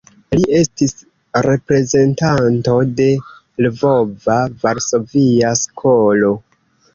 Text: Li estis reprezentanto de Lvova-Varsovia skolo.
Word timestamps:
Li 0.35 0.43
estis 0.59 0.93
reprezentanto 1.47 2.77
de 3.01 3.07
Lvova-Varsovia 3.67 5.53
skolo. 5.61 6.33